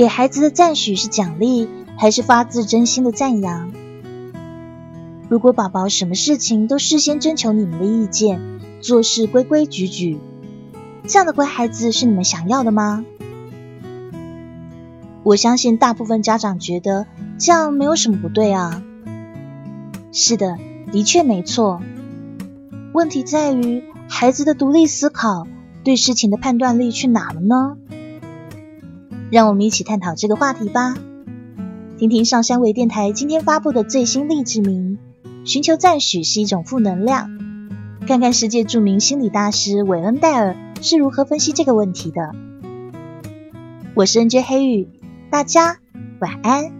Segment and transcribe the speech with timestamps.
[0.00, 3.70] 给孩子的赞许是奖励，还是发自真心的赞扬？
[5.28, 8.40] 如果宝宝什么事情都事先征求你们的意见，
[8.80, 10.18] 做事规规矩矩，
[11.06, 13.04] 这样的乖孩子是你们想要的吗？
[15.22, 17.04] 我相信大部分家长觉得
[17.38, 18.82] 这样没有什么不对啊。
[20.12, 20.56] 是的，
[20.90, 21.82] 的确没错。
[22.94, 25.46] 问题在于孩子的独立思考、
[25.84, 27.76] 对事情的判断力去哪了呢？
[29.30, 30.94] 让我们一起探讨这个话题吧。
[31.98, 34.98] 听听上山微电台今天发布的最新励志名：
[35.44, 37.30] 寻求赞许是一种负能量。
[38.06, 42.34] 看看世界著名心理大师韦恩戴尔是如何分析这个问题的。
[43.94, 44.88] 我是 NJ 黑羽，
[45.30, 45.78] 大家
[46.20, 46.79] 晚安。